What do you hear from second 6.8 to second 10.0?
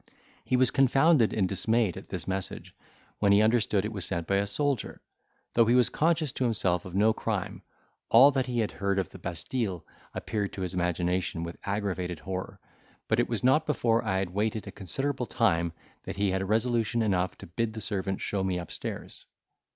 of no crime, all that he had heard of the Bastille